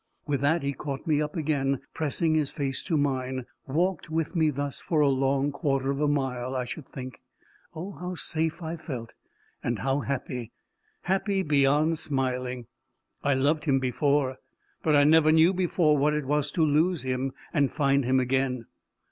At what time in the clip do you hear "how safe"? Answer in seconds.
7.91-8.63